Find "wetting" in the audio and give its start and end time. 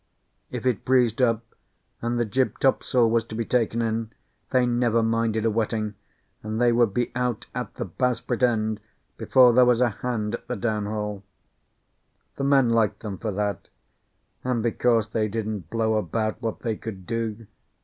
5.51-5.93